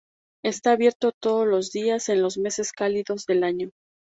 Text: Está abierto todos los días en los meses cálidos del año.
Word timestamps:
Está 0.43 0.71
abierto 0.71 1.11
todos 1.11 1.45
los 1.45 1.71
días 1.71 2.09
en 2.09 2.23
los 2.23 2.39
meses 2.39 2.71
cálidos 2.71 3.27
del 3.27 3.43
año. 3.43 3.69